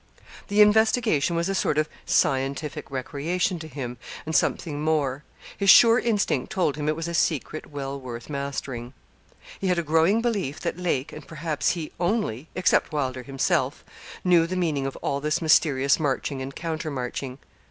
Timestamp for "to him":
3.59-3.97